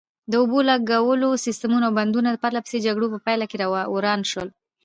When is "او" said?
1.87-1.95